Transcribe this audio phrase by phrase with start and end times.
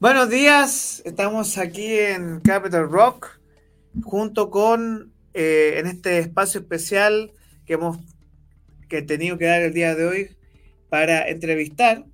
[0.00, 3.40] Buenos días, estamos aquí en Capital Rock
[4.04, 7.32] junto con eh, en este espacio especial
[7.66, 7.98] que hemos
[8.88, 10.36] que he tenido que dar el día de hoy
[10.88, 12.04] para entrevistar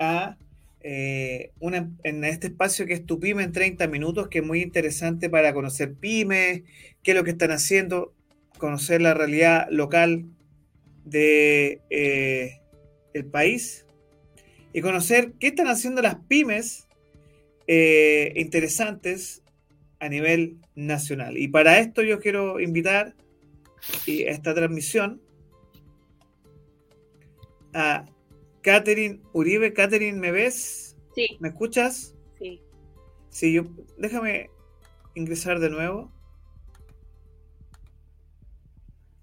[0.00, 0.38] a
[0.80, 5.28] eh, en este espacio que es Tu Pyme en 30 minutos, que es muy interesante
[5.28, 6.62] para conocer pymes,
[7.02, 8.14] qué es lo que están haciendo,
[8.56, 10.24] conocer la realidad local
[11.04, 12.62] de eh,
[13.12, 13.84] el país
[14.72, 16.87] y conocer qué están haciendo las pymes
[17.68, 19.42] eh, interesantes
[20.00, 21.36] a nivel nacional.
[21.36, 25.20] Y para esto yo quiero invitar a esta transmisión
[27.74, 28.06] a
[28.62, 29.72] Catherine Uribe.
[29.72, 30.96] Catherine, ¿me ves?
[31.14, 31.36] Sí.
[31.40, 32.14] ¿Me escuchas?
[32.38, 32.62] Sí.
[33.28, 33.64] Sí, yo,
[33.98, 34.50] déjame
[35.14, 36.10] ingresar de nuevo.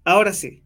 [0.04, 0.62] Ahora sí.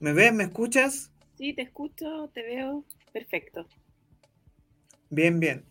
[0.00, 0.34] ¿Me ves?
[0.34, 1.10] ¿Me escuchas?
[1.38, 2.84] Sí, te escucho, te veo.
[3.12, 3.66] Perfecto.
[5.10, 5.64] Bien, bien.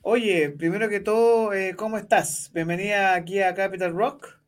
[0.00, 2.50] Oye, primero que todo, eh, ¿cómo estás?
[2.52, 4.38] Bienvenida aquí a Capital Rock.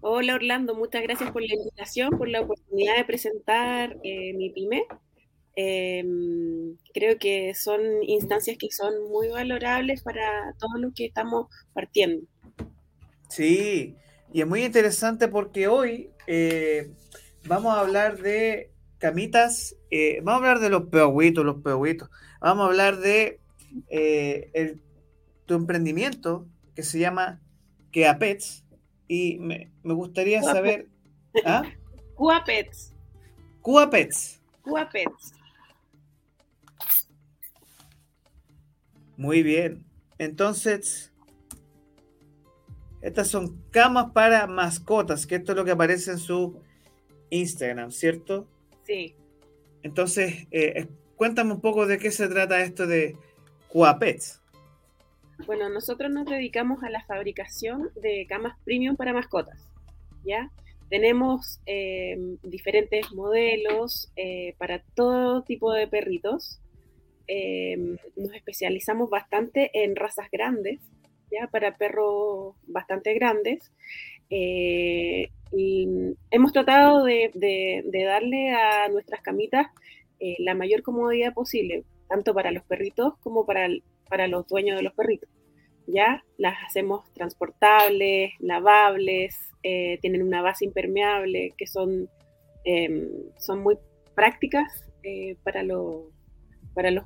[0.00, 4.84] Hola Orlando, muchas gracias por la invitación, por la oportunidad de presentar eh, mi pyme.
[5.54, 12.26] Em, creo que son instancias que son muy valorables para todos los que estamos partiendo.
[13.28, 13.96] Sí,
[14.32, 16.90] y es muy interesante porque hoy eh,
[17.46, 22.10] vamos a hablar de camitas, eh, vamos a hablar de los peogüitos, los peogüitos.
[22.40, 23.40] Vamos a hablar de
[23.88, 24.78] eh,
[25.46, 27.40] tu emprendimiento que se llama
[27.90, 28.64] Keapets
[29.08, 30.88] y me, gustaría saber...
[31.44, 31.62] ¿ah?
[32.14, 32.92] Cuapets.
[33.62, 34.40] Cuapets.
[34.62, 35.32] Cuapets.
[39.16, 39.84] Muy bien.
[40.18, 41.12] Entonces,
[43.00, 46.60] estas son camas para mascotas, que esto es lo que aparece en su
[47.30, 48.48] Instagram, ¿cierto?
[48.86, 49.14] Sí.
[49.82, 50.86] Entonces, eh,
[51.16, 53.16] cuéntame un poco de qué se trata esto de
[53.68, 54.40] Cuapets.
[55.44, 59.68] Bueno, nosotros nos dedicamos a la fabricación de camas premium para mascotas,
[60.24, 60.50] ¿ya?
[60.88, 66.60] Tenemos eh, diferentes modelos eh, para todo tipo de perritos.
[68.16, 70.80] nos especializamos bastante en razas grandes,
[71.30, 71.48] ¿ya?
[71.48, 73.72] Para perros bastante grandes.
[74.28, 75.88] Y
[76.30, 79.68] hemos tratado de, darle a nuestras camitas
[80.18, 83.68] eh, la mayor comodidad posible, tanto para los perritos como para,
[84.08, 85.28] para los dueños de los perritos.
[85.86, 92.08] Ya las hacemos transportables, lavables, eh, tienen una base impermeable, que son,
[92.64, 93.78] em, son muy
[94.14, 95.62] prácticas eh, para,
[96.74, 97.04] para los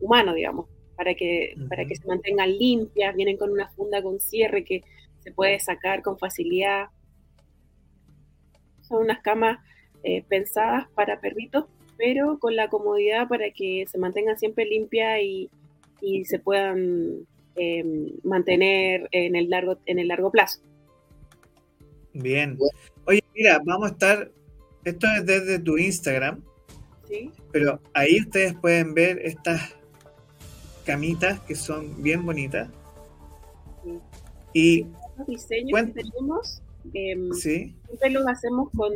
[0.00, 4.64] humanos, digamos, para que, para que se mantengan limpias, vienen con una funda con cierre
[4.64, 4.82] que
[5.22, 6.88] se puede sacar con facilidad
[8.92, 9.58] son unas camas
[10.02, 11.64] eh, pensadas para perritos,
[11.96, 15.50] pero con la comodidad para que se mantengan siempre limpias y,
[16.24, 20.60] se puedan em, mantener en el, largo, en el largo plazo.
[22.12, 22.58] Bien.
[23.06, 24.32] Oye, mira, vamos a estar,
[24.84, 26.42] esto es desde tu Instagram,
[27.08, 27.30] ¿Sí?
[27.52, 29.76] pero ahí ustedes pueden ver estas
[30.84, 32.68] camitas que son bien bonitas.
[34.52, 34.86] Y
[35.26, 36.62] diseños que tenemos
[36.94, 38.92] Em, siempre los hacemos con,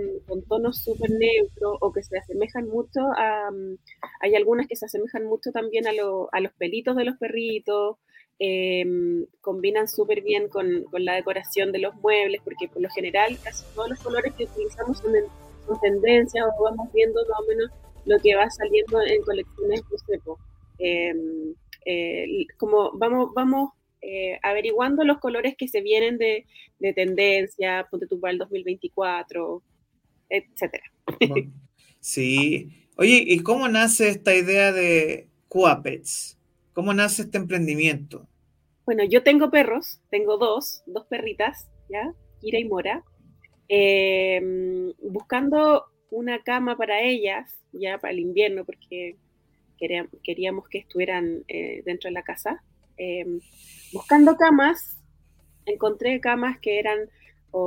[0.48, 3.50] tonos súper neutros o que se asemejan mucho a...
[3.50, 3.76] Mm,
[4.20, 7.96] hay algunas que se asemejan mucho también a, los pelitos de los perritos,
[8.38, 13.64] em, combinan súper bien con, la decoración de los muebles, porque por lo general casi
[13.74, 15.24] todos los colores que utilizamos son, en,
[15.80, 17.70] tendencias o vamos viendo más o menos
[18.04, 19.82] lo que va saliendo en colecciones,
[20.26, 20.38] no
[20.78, 23.70] em, eh, como vamos, vamos
[24.08, 26.46] eh, averiguando los colores que se vienen de,
[26.94, 29.62] tendencia, ponte tú para el 2024,
[30.28, 30.84] etcétera.
[31.98, 32.88] Sí.
[32.96, 36.38] Oye, ¿y cómo nace esta idea de Cuapets?
[36.72, 38.28] ¿Cómo nace este emprendimiento?
[38.84, 42.14] Bueno, yo tengo perros, tengo dos, dos perritas, ¿ya?
[42.40, 43.02] Kira y Mora.
[43.66, 49.16] Em, buscando una cama para ellas, ya para el invierno, porque
[50.22, 52.62] queríamos que estuvieran eh, dentro de la casa.
[52.96, 53.40] Em,
[53.92, 54.96] buscando camas,
[55.66, 57.10] encontré camas que eran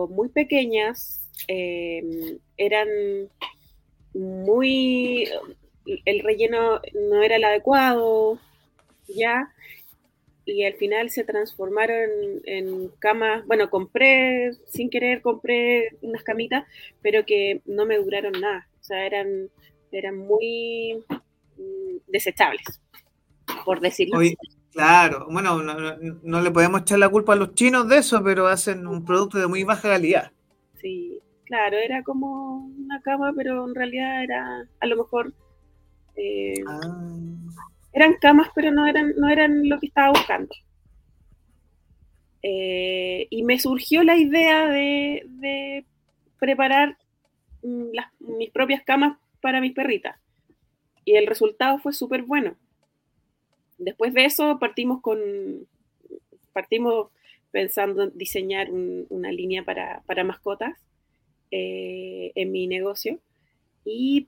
[0.10, 2.88] muy pequeñas, em, eran
[4.14, 5.28] muy,
[6.06, 8.40] el relleno no era el adecuado,
[9.08, 9.54] ya,
[10.46, 12.10] y al final se transformaron
[12.46, 16.66] en camas, bueno, compré, sin querer, compré unas camitas,
[17.02, 19.50] pero que no me duraron nada, o sea, eran,
[19.92, 21.04] eran muy
[21.58, 22.82] mm, desechables,
[23.66, 24.36] por decirlo así.
[24.72, 28.86] Claro, bueno, no, le podemos echar la culpa a los chinos de eso, pero hacen
[28.88, 30.32] un producto de muy baja calidad.
[30.80, 35.34] Sí, claro, era como una cama, pero en realidad era a lo mejor
[36.16, 36.82] Eh, ah.
[37.94, 40.54] Eran camas, pero no eran, no eran lo que estaba buscando.
[42.42, 45.86] Eh, y me surgió la idea de,
[46.40, 46.98] preparar
[47.64, 47.92] mm,
[48.38, 50.18] mis propias camas para mis perritas.
[51.06, 52.56] Y el resultado fue súper bueno.
[53.80, 55.20] Después de eso partimos con,
[56.54, 57.08] partimos
[57.52, 60.78] pensando en diseñar una línea para, mascotas
[61.50, 63.20] eh, en mi negocio.
[63.86, 64.28] Y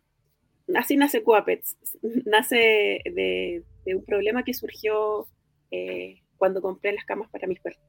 [0.76, 1.78] así nace Coapets.
[2.26, 5.28] Nace de, un problema que surgió
[5.70, 7.82] eh, cuando compré las camas para mis perros.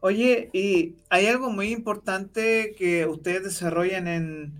[0.00, 4.52] Oye, y hay algo muy importante que ustedes desarrollan en,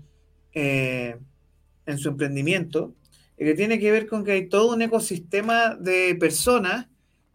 [0.53, 1.17] eh,
[1.85, 2.93] en su emprendimiento,
[3.45, 6.87] que tiene que ver con que hay todo un ecosistema de personas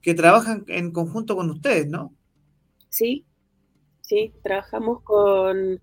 [0.03, 2.15] que trabajan en conjunto con ustedes, ¿no?
[2.91, 3.25] Sí,
[4.03, 5.81] sí, trabajamos con,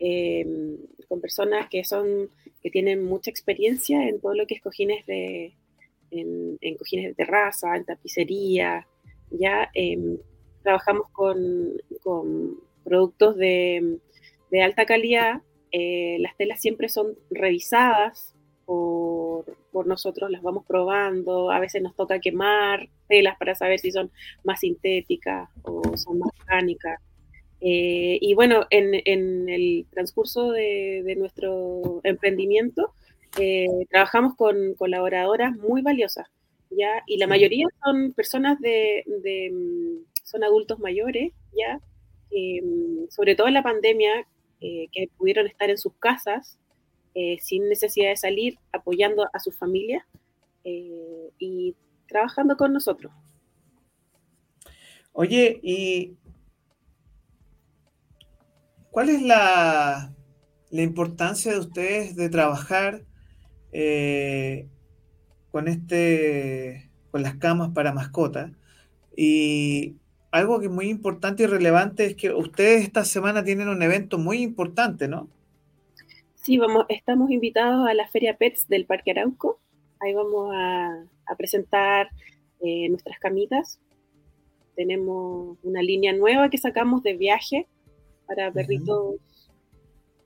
[0.00, 0.44] eh,
[1.08, 2.30] con personas que son,
[2.60, 5.54] que tienen mucha experiencia en todo lo que es cojines de,
[6.10, 8.88] en, cojines de terraza, en tapicería,
[9.30, 10.18] ya em,
[10.64, 11.80] trabajamos con,
[12.82, 14.00] productos de,
[14.60, 15.42] alta calidad.
[15.70, 18.34] Eh, las telas siempre son revisadas
[19.72, 21.50] por, nosotros, las vamos probando.
[21.50, 24.10] A veces nos toca quemar telas para saber si son
[24.44, 27.00] más sintéticas o son más orgánicas.
[27.60, 32.92] Eh, y bueno, en, el transcurso de, nuestro emprendimiento,
[33.38, 36.28] eh, trabajamos con colaboradoras muy valiosas,
[36.70, 37.02] ¿ya?
[37.06, 39.04] Y la mayoría son personas de,
[40.22, 41.80] son adultos mayores, ya,
[42.30, 44.26] em, sobre todo en la pandemia,
[44.60, 46.58] eh, que pudieron estar en sus casas
[47.14, 50.06] eh, sin necesidad de salir, apoyando a su familia
[50.64, 51.74] eh, y
[52.06, 53.12] trabajando con nosotros.
[55.12, 56.16] Oye, ¿y
[58.90, 60.14] cuál es la,
[60.70, 63.04] la importancia de ustedes de trabajar
[65.50, 68.52] con este con las camas para mascotas?
[69.16, 69.96] Y
[70.30, 74.18] algo que es muy importante y relevante es que ustedes esta semana tienen un evento
[74.18, 75.28] muy importante, ¿no?
[76.42, 79.60] Sí, vamos, estamos invitados a la Feria Pets del Parque Arauco.
[80.00, 81.04] Ahí vamos a,
[81.36, 82.08] presentar
[82.60, 83.78] eh, nuestras camitas.
[84.74, 87.66] Tenemos una línea nueva que sacamos de viaje
[88.26, 89.16] para perritos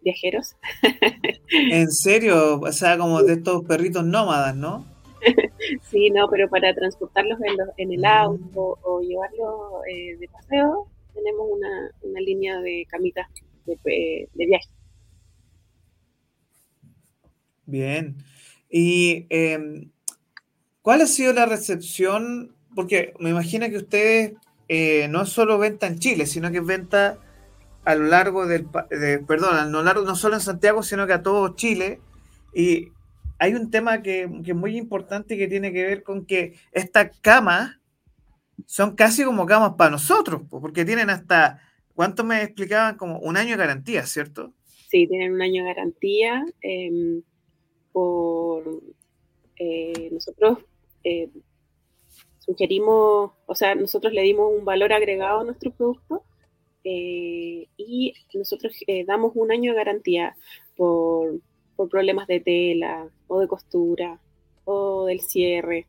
[0.02, 0.54] viajeros.
[1.50, 2.60] ¿En serio?
[2.60, 4.86] O sea, como de estos perritos nómadas, ¿no?
[5.90, 7.38] sí, no, pero para transportarlos
[7.76, 13.26] en, el auto o llevarlos eh, de paseo, tenemos una, línea de camitas
[13.66, 14.68] de, viaje.
[17.66, 18.16] Bien.
[18.70, 19.90] ¿Y em,
[20.82, 22.54] cuál ha sido la recepción?
[22.74, 24.32] Porque me imagino que ustedes
[24.68, 27.18] eh, no solo venta en Chile, sino que venta
[27.84, 28.66] a lo largo del,
[29.26, 32.00] perdón, a lo largo no solo en Santiago, sino que a todo Chile.
[32.54, 32.88] Y
[33.38, 37.78] hay un tema que, es muy importante que tiene que ver con que estas camas
[38.66, 41.60] son casi como camas para nosotros, porque tienen hasta,
[41.94, 42.96] ¿cuánto me explicaban?
[42.96, 44.54] Como un año de garantía, ¿cierto?
[44.88, 46.44] Sí, tienen un año de garantía.
[46.60, 47.22] Em,
[47.94, 48.82] por
[49.56, 50.58] eh, nosotros
[51.04, 51.30] eh,
[52.40, 56.24] sugerimos, o sea, nosotros le dimos un valor agregado a nuestro producto
[56.82, 60.36] eh, y nosotros damos un año de garantía
[60.76, 61.40] por
[61.76, 64.20] por problemas de tela o de costura
[64.64, 65.86] o del cierre.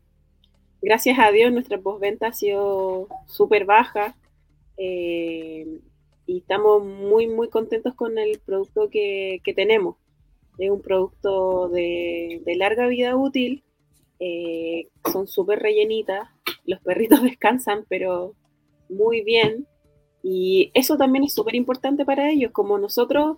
[0.82, 4.16] Gracias a Dios nuestra postventa ha sido súper baja
[4.78, 9.96] y estamos muy, muy contentos con el producto que, tenemos.
[10.58, 13.64] Es un producto de, larga vida útil,
[14.20, 16.30] eh, son súper rellenitas,
[16.66, 18.34] los perritos descansan, pero
[18.90, 19.68] muy bien.
[20.24, 23.38] Y eso también es súper importante para ellos, como nosotros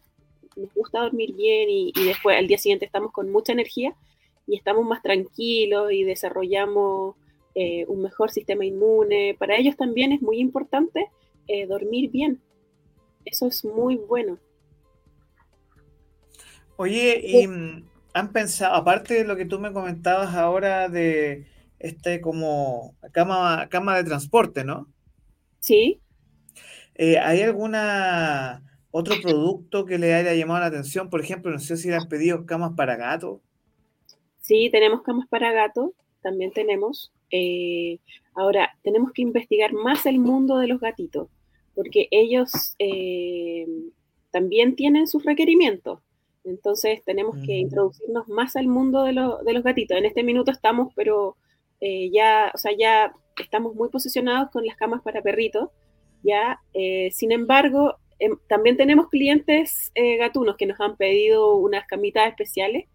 [0.55, 3.95] nos gusta dormir bien y, después al día siguiente estamos con mucha energía
[4.47, 7.15] y estamos más tranquilos y desarrollamos
[7.53, 9.35] eh, un mejor sistema inmune.
[9.37, 11.09] Para ellos también es muy importante
[11.47, 12.41] eh, dormir bien.
[13.25, 14.39] Eso es muy bueno.
[16.77, 21.45] Oye, y mm, han pensado, aparte de lo que tú me comentabas ahora de
[21.79, 24.87] este como cama, cama de transporte, ¿no?
[25.59, 26.01] Sí.
[26.95, 31.77] Eh, ¿Hay alguna otro producto que le haya llamado la atención, por ejemplo, no sé
[31.77, 33.41] si le han pedido camas para gato.
[34.41, 37.11] Sí, tenemos camas para gato, también tenemos.
[37.29, 37.99] Eh,
[38.33, 41.29] ahora, tenemos que investigar más el mundo de los gatitos,
[41.75, 43.67] porque ellos eh,
[44.31, 45.99] también tienen sus requerimientos.
[46.47, 49.97] Entonces tenemos que introducirnos más al mundo de, los gatitos.
[49.97, 51.35] En este minuto estamos, pero
[51.81, 55.69] eh, ya, o sea, ya estamos muy posicionados con las camas para perritos.
[56.23, 56.59] Ya,
[57.11, 62.85] sin embargo, Em, también tenemos clientes eh, gatunos que nos han pedido unas camitas especiales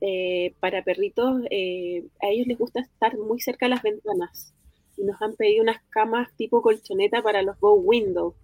[0.00, 4.52] eh, para perritos, eh, a ellos les gusta estar muy cerca de las ventanas
[4.96, 8.34] y nos han pedido unas camas tipo colchoneta para los Go Window.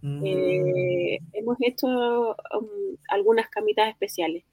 [0.00, 0.22] Mm.
[1.48, 4.44] Hemos hecho um, algunas camitas especiales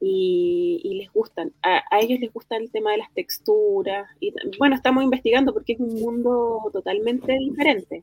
[0.00, 1.52] y, les gustan.
[1.62, 4.08] A, ellos les gusta el tema de las texturas.
[4.18, 8.02] Y bueno, estamos investigando porque es un mundo totalmente diferente.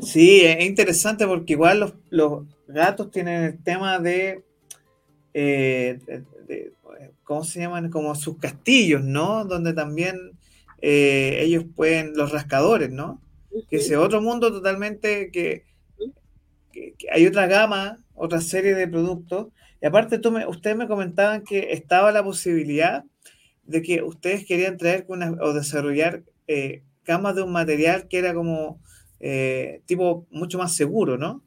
[0.00, 4.42] Sí, es interesante porque igual los, gatos tienen el tema de,
[5.34, 5.98] eh,
[7.22, 7.90] ¿cómo se llaman?
[7.90, 9.44] Como sus castillos, ¿no?
[9.44, 10.32] Donde también
[10.80, 13.20] eh, ellos pueden, los rascadores, ¿no?
[13.68, 15.64] Que es otro mundo totalmente que,
[17.10, 19.48] hay otra gama, otra serie de productos.
[19.80, 23.04] Y aparte, tú me, ustedes me comentaban que estaba la posibilidad
[23.64, 25.06] de que ustedes querían traer
[25.40, 28.80] o desarrollar eh, camas de un material que era como
[29.20, 31.42] eh, tipo mucho más seguro, ¿no?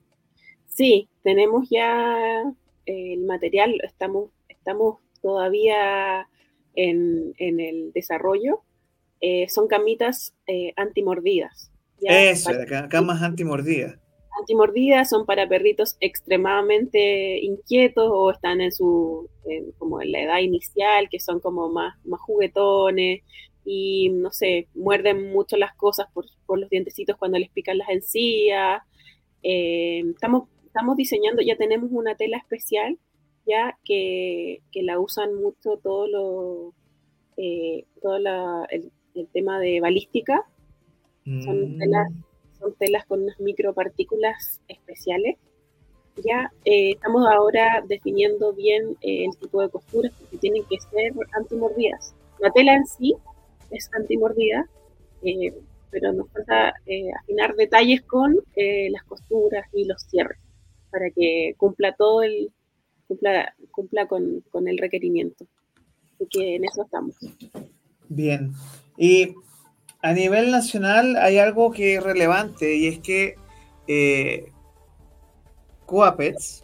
[0.68, 2.44] Sí, tenemos ya
[2.86, 6.28] el material, estamos, estamos todavía
[6.76, 8.62] en, el desarrollo.
[9.22, 11.72] Eh, son camitas eh, antimordidas.
[12.02, 12.52] Eso,
[12.90, 13.98] camas antimordidas.
[14.40, 19.30] Antimordidas son para perritos extremadamente inquietos o están en su,
[19.78, 23.22] como en la edad inicial, que son como más, más juguetones,
[23.66, 26.26] y no sé, muerden mucho las cosas por,
[26.60, 28.82] los dientecitos cuando les pican las encías.
[29.42, 32.98] Eh, estamos, estamos diseñando, ya tenemos una tela especial
[33.46, 36.74] ya que, la usan mucho todo lo
[37.38, 38.92] eh, todo el,
[39.32, 40.44] tema de balística.
[41.24, 41.80] Son, mm.
[41.80, 42.08] telas,
[42.66, 45.38] son telas con unas micropartículas especiales.
[46.24, 52.16] Ya eh, estamos ahora definiendo bien el tipo de costuras que tienen que ser antimordidas.
[52.40, 53.14] La tela en sí
[53.70, 54.68] es antimordida,
[55.22, 55.54] eh,
[55.92, 60.40] pero nos falta eh, afinar detalles con eh, las costuras y los cierres
[60.90, 62.52] para que cumpla todo el
[63.08, 65.46] cumpla, cumpla con, con, el requerimiento.
[66.16, 67.16] Así que en eso estamos.
[68.08, 68.54] Bien.
[68.98, 69.36] Y
[70.06, 73.38] a nivel nacional hay algo que es relevante y es que
[73.88, 74.52] eh,
[75.88, 76.64] Coapets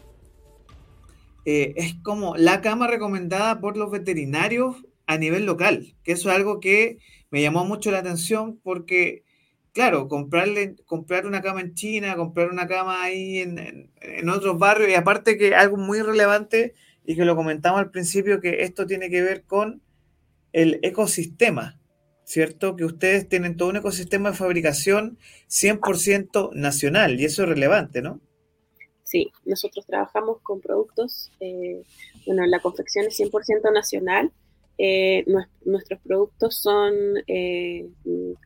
[1.44, 4.76] es como la cama recomendada por los veterinarios
[5.08, 6.98] a nivel local, que eso es algo que
[7.32, 9.24] me llamó mucho la atención porque,
[9.72, 14.88] claro, comprarle, comprar una cama en China, comprar una cama ahí en, en, otros barrios,
[14.88, 19.10] y aparte que algo muy relevante y que lo comentamos al principio, que esto tiene
[19.10, 19.82] que ver con
[20.52, 21.81] el ecosistema,
[22.24, 22.76] ¿cierto?
[22.76, 28.20] Que ustedes tienen todo un ecosistema de fabricación 100% nacional y eso es relevante, ¿no?
[29.02, 31.82] Sí, nosotros trabajamos con productos, eh,
[32.26, 34.32] bueno, la confección es 100% nacional
[34.78, 35.24] eh,
[35.64, 36.92] nuestros productos son
[37.26, 37.88] eh,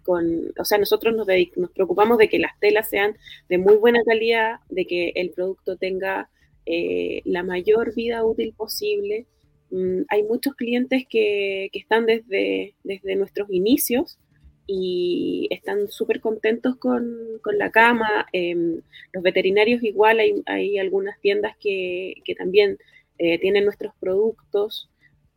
[0.04, 3.16] con, o sea, nosotros nos, nos, preocupamos de que las telas sean
[3.49, 6.28] de muy buena calidad, de que el producto tenga
[6.66, 9.26] eh, la mayor vida útil posible.
[9.70, 12.75] Mm, hay muchos clientes que, están desde,
[13.16, 14.18] nuestros inicios
[14.66, 18.26] y están súper contentos con, la cama.
[18.32, 18.80] Em,
[19.12, 22.78] los veterinarios igual, hay, algunas tiendas que, también
[23.18, 24.90] tienen nuestros productos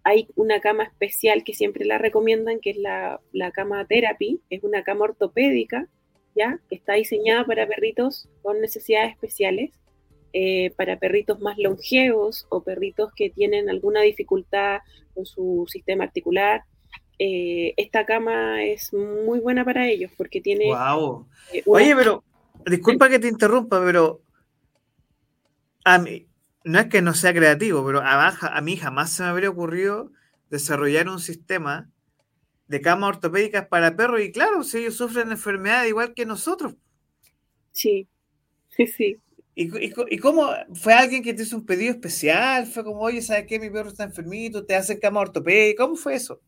[0.03, 3.19] hay una cama especial que siempre la recomiendan, que es la,
[3.53, 5.87] cama therapy, es una cama ortopédica,
[6.35, 6.59] ¿ya?
[6.69, 9.71] Está diseñada para perritos con necesidades especiales,
[10.33, 14.79] eh, para perritos más longevos o perritos que tienen alguna dificultad
[15.13, 16.63] con su sistema articular.
[17.17, 20.67] Eh, esta cama es muy buena para ellos porque tiene...
[20.67, 21.27] ¡Wow!
[21.53, 22.23] Eh, Oye, pero,
[22.65, 24.21] disculpa que te interrumpa, pero
[25.83, 26.27] a mí,
[26.63, 30.11] no es que no sea creativo, pero a, a mí jamás se me habría ocurrido
[30.49, 31.89] desarrollar un sistema
[32.67, 36.75] de camas ortopédicas para perros y claro, si ellos sufren enfermedades igual que nosotros.
[37.71, 38.07] Sí,
[38.69, 39.17] sí, sí.
[39.61, 42.65] ¿Y, cómo fue alguien que te hizo un pedido especial?
[42.65, 43.59] Fue como, oye, ¿sabes qué?
[43.59, 45.83] Mi perro está enfermito, te hace cama ortopédica.
[45.83, 46.39] ¿Cómo fue eso?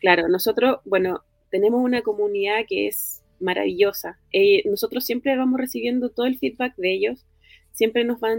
[0.00, 4.20] Claro, nosotros, bueno, tenemos una comunidad que es maravillosa.
[4.32, 7.26] Eh, nosotros siempre vamos recibiendo todo el feedback de ellos,
[7.72, 8.38] siempre nos van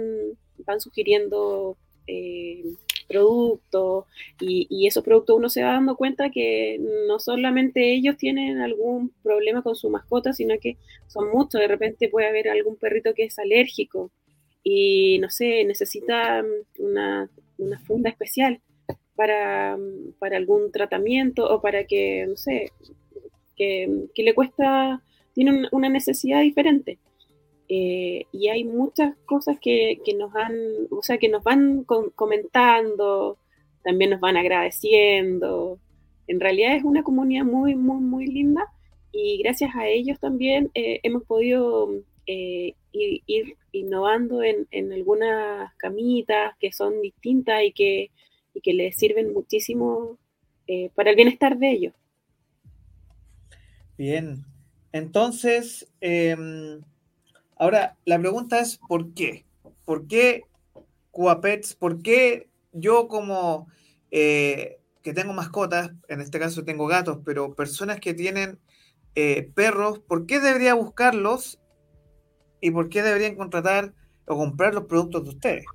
[0.65, 1.77] van sugiriendo
[2.07, 2.63] eh,
[3.05, 4.05] productos
[4.39, 9.61] y, esos productos uno se va dando cuenta que no solamente ellos tienen algún problema
[9.61, 11.61] con su mascota, sino que son muchos.
[11.61, 14.11] De repente puede haber algún perrito que es alérgico
[14.63, 16.43] y no sé, necesita
[16.79, 17.29] una,
[17.85, 18.61] funda especial
[19.15, 19.77] para,
[20.21, 22.71] algún tratamiento o para que, no sé,
[23.55, 25.01] que, que le cuesta,
[25.33, 26.99] tiene una necesidad diferente.
[27.69, 30.53] Eh, y hay muchas cosas que, nos han,
[30.91, 33.37] o sea, que nos van comentando,
[33.83, 35.79] también nos van agradeciendo.
[36.27, 38.65] En realidad es una comunidad muy, muy, muy linda
[39.11, 41.89] y gracias a ellos también eh, hemos podido
[42.25, 48.11] eh, ir, innovando en, algunas camitas que son distintas y que,
[48.53, 50.17] y que les sirven muchísimo
[50.95, 51.93] para el bienestar de ellos.
[53.97, 54.45] Bien,
[54.91, 56.81] entonces, em,
[57.57, 59.45] ahora la pregunta es ¿por qué?
[59.85, 60.43] ¿Por qué
[61.11, 61.75] Cuapets?
[61.75, 63.67] ¿Por qué yo como
[64.11, 68.57] eh, que tengo mascotas, en este caso tengo gatos, pero personas que tienen
[69.15, 71.59] eh, perros, ¿por qué debería buscarlos
[72.61, 73.93] y por qué deberían contratar
[74.25, 75.65] o comprar los productos de ustedes?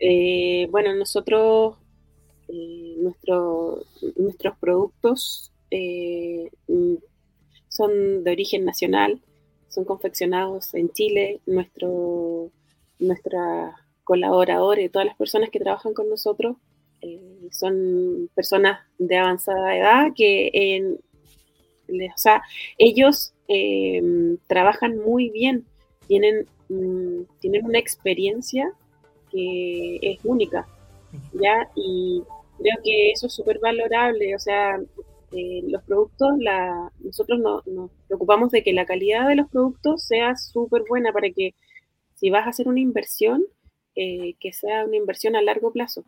[0.00, 1.76] Eh, bueno, nosotros,
[2.48, 6.94] eh, nuestros productos mm,
[7.68, 9.22] son de origen nacional,
[9.68, 12.50] son confeccionados en Chile, nuestro,
[12.98, 16.56] nuestra colaboradores, todas las personas que trabajan con nosotros
[17.50, 20.98] son personas de avanzada edad que en,
[21.88, 22.42] o sea,
[22.76, 24.02] ellos eh,
[24.46, 25.64] trabajan muy bien,
[26.06, 28.72] tienen, mm, tienen una experiencia
[29.30, 30.66] que es única,
[31.34, 31.70] ¿ya?
[31.74, 32.22] Y
[32.58, 34.80] creo que eso es súper valorable, o sea,
[35.32, 40.36] eh, los productos, la, nosotros nos preocupamos de que la calidad de los productos sea
[40.36, 41.54] súper buena para que
[42.14, 43.44] si vas a hacer una inversión,
[43.94, 46.04] eh, que sea una inversión a largo plazo.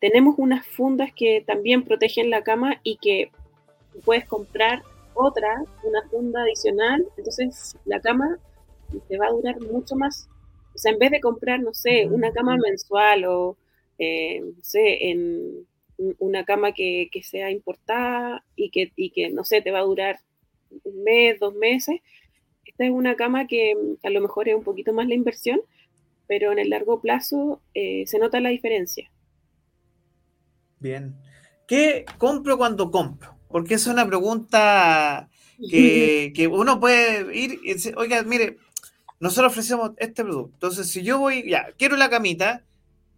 [0.00, 3.30] tenemos unas fundas que también protegen la cama y que
[4.04, 4.82] puedes comprar
[5.14, 8.38] otra, una funda adicional, entonces la cama
[9.08, 10.28] te va a durar mucho más.
[10.74, 13.56] O sea, en vez de comprar, no sé, una cama mensual o,
[13.98, 15.66] eh, no sé, en
[16.18, 20.20] una cama que, sea importada y que, que, no sé, te va a durar
[20.84, 22.00] un mes, dos meses,
[22.64, 25.60] esta es una cama que a lo mejor es un poquito más la inversión,
[26.26, 29.10] pero en el largo plazo eh, se nota la diferencia.
[30.78, 31.14] Bien.
[31.66, 33.36] ¿Qué compro cuando compro?
[33.48, 35.28] Porque es una pregunta
[35.68, 38.58] que, uno puede ir y decir, oiga, mire,
[39.20, 40.54] nosotros ofrecemos este producto.
[40.54, 42.64] Entonces, si yo voy, ya, quiero la camita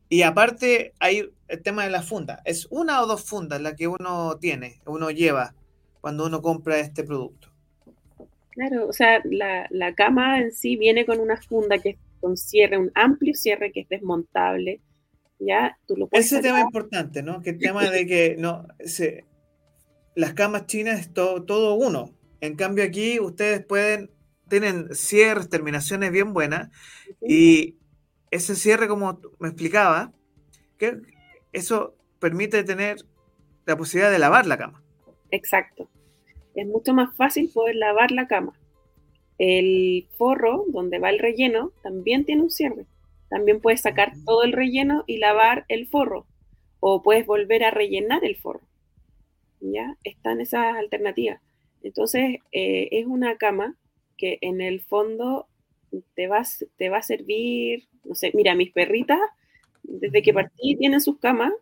[0.08, 2.42] y aparte hay el tema de la funda.
[2.44, 5.54] ¿Es una o dos fundas la que uno tiene, uno lleva
[6.00, 7.48] cuando uno compra este producto?
[8.50, 12.36] Claro, o sea, la, la cama en sí viene con una funda que es con
[12.36, 14.80] cierre, un amplio cierre que es desmontable.
[15.38, 15.78] ¿ya?
[15.86, 17.42] Tú lo puedes Ese tema importante, ¿no?
[17.42, 19.24] Que el tema de que no se,
[20.14, 22.14] las camas chinas es todo, uno.
[22.40, 24.10] En cambio aquí ustedes pueden,
[24.48, 26.70] tienen cierres, terminaciones bien buenas
[27.26, 27.76] y
[28.34, 30.12] ese cierre, como me explicaba,
[30.78, 30.98] que
[31.52, 32.96] eso permite tener
[33.64, 34.82] la posibilidad de lavar la cama.
[35.30, 35.88] Exacto.
[36.54, 38.52] Es mucho más fácil poder lavar la cama.
[39.38, 42.86] El forro donde va el relleno también tiene un cierre.
[43.30, 46.26] También puedes sacar todo el relleno y lavar el forro.
[46.80, 48.62] O puedes volver a rellenar el forro.
[49.60, 49.96] ¿ya?
[50.04, 51.40] Están esas alternativas.
[51.82, 53.76] Entonces, eh, es una cama
[54.16, 55.46] que en el fondo
[56.14, 56.42] te va,
[56.76, 59.20] te va a servir, no sé, mira, mis perritas,
[59.82, 61.52] desde que partí, tienen sus camas,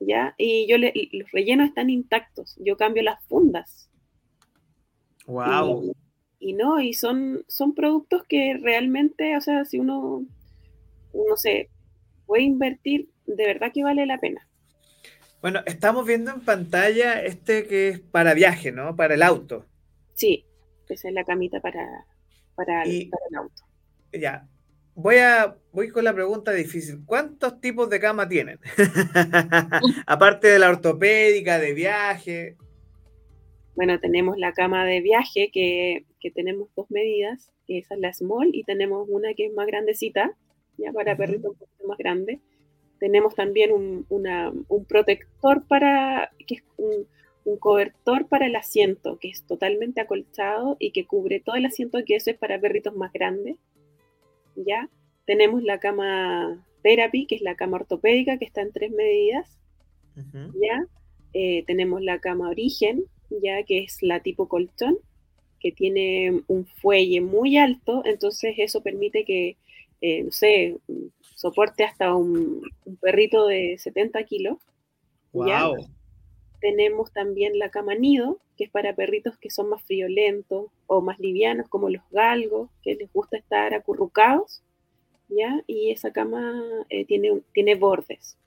[0.00, 0.34] ¿ya?
[0.38, 3.88] Y yo le, los rellenos están intactos, yo cambio las fundas.
[5.26, 5.94] ¡Wow!
[6.38, 10.24] Y, no, y son, son productos que realmente, o sea, si uno,
[11.12, 11.70] uno se
[12.26, 14.46] puede invertir, de verdad que vale la pena.
[15.42, 18.96] Bueno, estamos viendo en pantalla este que es para viaje, ¿no?
[18.96, 19.66] Para el auto.
[20.14, 20.44] Sí,
[20.88, 22.06] esa es la camita para,
[22.54, 23.62] para, el, auto.
[24.20, 24.48] Ya.
[24.94, 27.04] Voy a voy con la pregunta difícil.
[27.04, 28.58] ¿Cuántos tipos de cama tienen?
[30.06, 32.56] Aparte de la ortopédica, de viaje.
[33.74, 38.12] Bueno, tenemos la cama de viaje que, que tenemos dos medidas, que esa es la
[38.14, 40.34] small, y tenemos una que es más grandecita,
[40.78, 42.40] ya para perritos un poquito más grande
[42.98, 47.06] tenemos también un, protector para, que es un,
[47.60, 52.16] cobertor para el asiento, que es totalmente acolchado y que cubre todo el asiento, que
[52.16, 53.56] eso es para perritos más grandes.
[54.56, 54.88] ¿Ya?
[55.24, 59.58] Tenemos la cama therapy, que es la cama ortopédica, que está en tres medidas.
[60.14, 60.86] ¿Ya?
[61.34, 63.04] Eh, tenemos la cama origen,
[63.42, 64.96] ya que es la tipo colchón,
[65.60, 69.56] que tiene un fuelle muy alto, entonces eso permite que,
[70.00, 70.76] eh, no sé,
[71.34, 72.62] soporte hasta un,
[73.00, 74.58] perrito de 70 kilos.
[75.32, 75.76] Wow.
[76.60, 81.18] Tenemos también la cama nido, que es para perritos que son más friolentos o más
[81.18, 84.62] livianos, como los galgos, que les gusta estar acurrucados.
[85.28, 85.62] ¿ya?
[85.66, 88.38] Y esa cama eh, tiene, tiene bordes.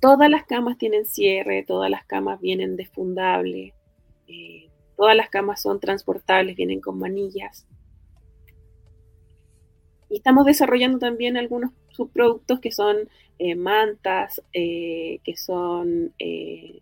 [0.00, 3.72] Todas las camas tienen cierre, todas las camas vienen desfundables,
[4.28, 7.66] eh, todas las camas son transportables, vienen con manillas.
[10.08, 16.80] Y estamos desarrollando también algunos subproductos que son eh, mantas, eh, que son, eh,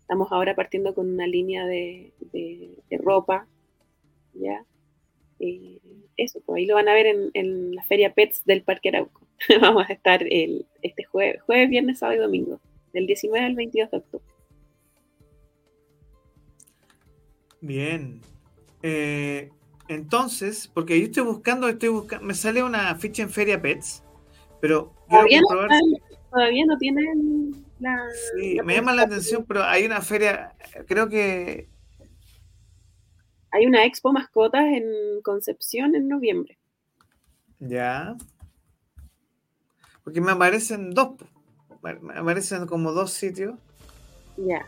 [0.00, 2.12] estamos ahora partiendo con una línea de,
[2.90, 3.46] ropa,
[4.34, 4.64] ¿ya?
[6.16, 9.26] eso, pues ahí lo van a ver en, la feria Pets del Parque Arauco.
[9.60, 12.60] Vamos a estar el, este jueves jueves, viernes, sábado y domingo,
[12.92, 14.24] del 19 al 22 de octubre.
[17.60, 18.20] Bien.
[19.88, 24.02] Entonces, porque yo estoy buscando, estoy buscando, me sale una ficha en Feria Pets,
[24.60, 25.48] pero todavía, no,
[26.30, 27.98] todavía no tienen la.
[28.36, 30.54] Sí, me llama la atención, pero hay una feria,
[30.86, 31.68] creo que.
[33.50, 34.84] Hay una expo mascotas en
[35.22, 36.58] Concepción en noviembre.
[37.58, 38.14] Ya.
[40.04, 41.14] Porque me aparecen dos,
[41.82, 43.58] me aparecen como dos sitios.
[44.36, 44.66] Ya.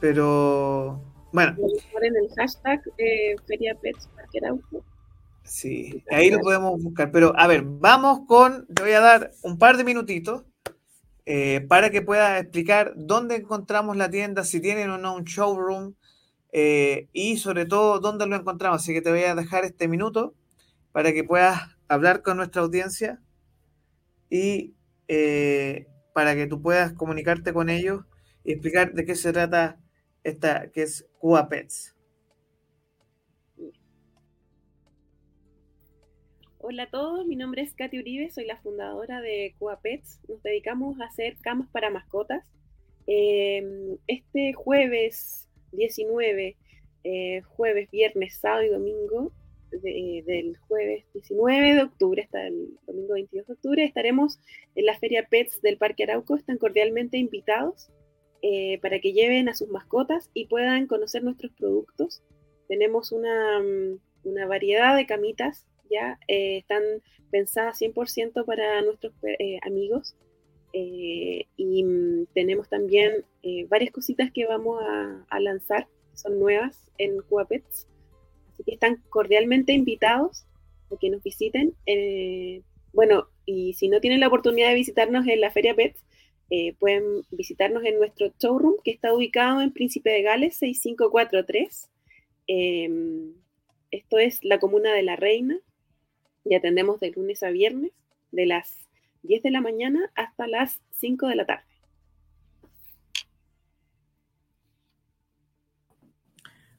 [0.00, 1.00] Pero
[1.32, 1.56] bueno.
[2.02, 4.08] En el hashtag eh, Feria Pets
[5.42, 7.10] Sí, ahí lo podemos buscar.
[7.10, 10.44] Pero a ver, vamos con, te voy a dar un par de minutitos
[11.26, 15.94] eh, para que puedas explicar dónde encontramos la tienda, si tienen o no un showroom
[16.52, 18.82] eh, y sobre todo dónde lo encontramos.
[18.82, 20.34] Así que te voy a dejar este minuto
[20.92, 23.20] para que puedas hablar con nuestra audiencia
[24.30, 24.74] y
[25.08, 28.04] eh, para que tú puedas comunicarte con ellos
[28.44, 29.78] y explicar de qué se trata
[30.22, 31.93] esta que es Cuba Pets.
[36.66, 40.18] Hola a todos, mi nombre es Katy Uribe, soy la fundadora de Cuba Pets.
[40.28, 42.42] Nos dedicamos a hacer camas para mascotas.
[43.06, 46.56] Em, este jueves 19,
[47.04, 49.30] eh, jueves, viernes, sábado y domingo,
[49.72, 54.40] del jueves 19 de octubre hasta el domingo 22 de octubre, estaremos
[54.74, 56.34] en la Feria Pets del Parque Arauco.
[56.34, 57.90] Están cordialmente invitados
[58.40, 62.22] eh, para que lleven a sus mascotas y puedan conocer nuestros productos.
[62.68, 63.62] Tenemos una,
[64.24, 66.82] una variedad de camitas ya eh, están
[67.30, 70.16] pensadas 100% para nuestros eh, amigos.
[70.72, 73.24] Eh, y mm, tenemos también
[73.68, 77.86] varias cositas que vamos a, lanzar, son nuevas en Cuapets.
[78.52, 80.44] Así que están cordialmente invitados
[80.90, 81.74] a que nos visiten.
[82.92, 86.00] bueno, y si no tienen la oportunidad de visitarnos en la Feria Pets,
[86.78, 91.90] pueden visitarnos en nuestro showroom que está ubicado en Príncipe de Gales 6543.
[93.90, 95.60] esto es la comuna de La Reina,
[96.44, 97.92] y atendemos de lunes a viernes
[98.30, 98.88] de las
[99.22, 101.64] 10 de la mañana hasta las 5 de la tarde.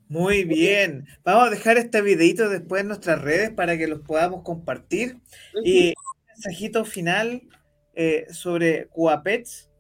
[0.08, 1.08] Muy bien.
[1.24, 5.18] Vamos a dejar este videito después en nuestras redes para que los podamos compartir.
[5.64, 7.42] Y un mensajito final
[7.96, 9.72] eh, sobre Cuapets.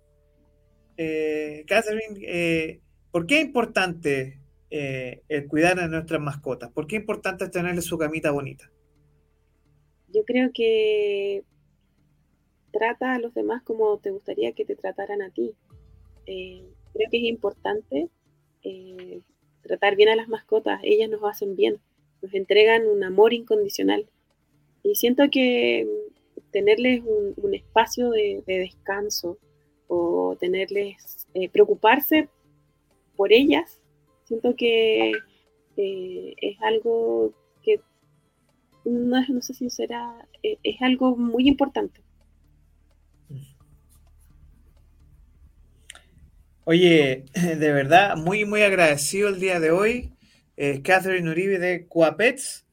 [0.98, 6.72] Eh, Catherine, eh, ¿por qué es importante el cuidar a nuestras mascotas?
[6.72, 8.70] ¿Por qué es importante tenerle su camita bonita?
[10.14, 11.44] Yo creo que
[12.72, 15.54] trata a los demás como te gustaría que te trataran a ti.
[16.26, 16.64] Eh,
[16.94, 18.10] creo que es importante
[18.64, 19.22] eh,
[19.62, 21.80] tratar bien a las mascotas, ellas nos hacen bien,
[22.22, 24.08] nos entregan un amor incondicional.
[24.84, 25.88] Y siento que
[26.52, 29.38] tenerles un, espacio de, descanso
[29.88, 32.30] o tenerles, eh, preocuparse
[33.16, 33.82] por ellas,
[34.26, 35.14] siento que
[35.78, 37.34] es algo
[38.86, 42.02] no, no sé si será, eh, es algo muy importante.
[46.64, 50.12] Oye, de verdad, muy, muy agradecido el día de hoy.
[50.58, 52.66] Eh, Catherine Uribe de Cuapets,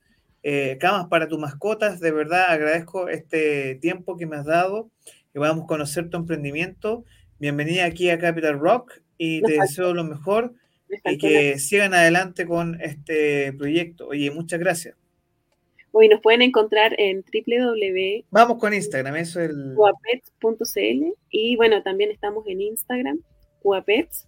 [0.42, 2.01] eh, camas para tus mascotas.
[2.01, 4.90] De verdad, agradezco este tiempo que me has dado,
[5.33, 7.05] que podamos conocer tu emprendimiento.
[7.38, 10.55] Bienvenida aquí a Capital Rock y te deseo lo mejor
[11.05, 14.09] y que sigan adelante con este proyecto.
[14.09, 15.02] Oye, muchas gracias.
[15.95, 18.25] Hoy nos pueden encontrar en www.
[18.31, 19.75] Vamos con Instagram, eso es el.
[19.75, 21.13] Cuapets.cl.
[21.29, 23.21] Y bueno, también estamos en Instagram,
[23.61, 24.27] Cuapets,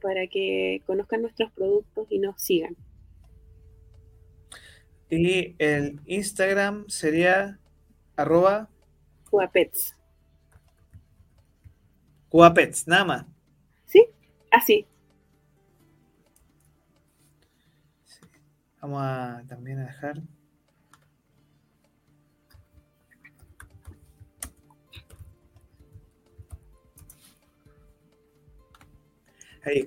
[0.00, 2.76] para que conozcan nuestros productos y nos sigan.
[5.10, 7.58] Y el Instagram sería
[8.14, 8.70] arroba.
[9.30, 9.96] Cuapets.
[12.28, 13.26] Cuapets, nada más.
[13.84, 14.06] Sí,
[14.52, 14.86] así.
[18.80, 20.22] Vamos a también a dejar.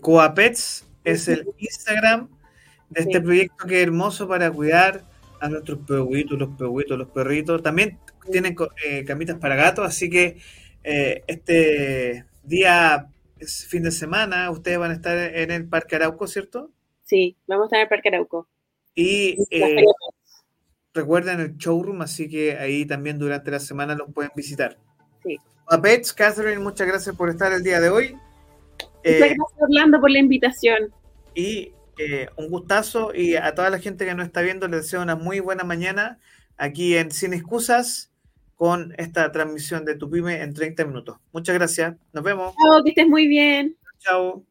[0.02, 2.30] Coapets es el Instagram
[2.90, 5.04] de este proyecto que es hermoso para cuidar
[5.40, 7.64] a nuestros perritos, los perritos, los perritos.
[7.64, 8.00] También
[8.32, 10.38] tienen eh, camitas para gatos, así que
[10.84, 13.08] eh, este día,
[13.40, 16.72] es fin de semana, ustedes van a estar en el Parque Arauco, ¿cierto?
[17.04, 18.48] Sí, vamos a estar en el Parque Arauco.
[18.96, 19.84] Y eh,
[20.94, 24.78] recuerden el showroom, así que ahí también durante la semana los pueden visitar.
[25.24, 25.38] Sí.
[25.66, 28.18] Coapets, Catherine, muchas gracias por estar el día de hoy.
[29.06, 30.91] Muchas eh, gracias, Orlando, por la invitación.
[31.36, 33.13] Y eh, un gustazo.
[33.13, 36.20] Y a toda la gente que nos está viendo, les deseo una muy buena mañana
[36.58, 38.12] aquí en Sin Excusas.
[38.56, 41.18] con esta transmisión de Tu Pyme en 30 minutos.
[41.34, 41.96] Muchas gracias.
[42.13, 42.56] Nos vemos.
[42.56, 43.76] Chao, que estés muy bien.
[44.00, 44.46] Chao.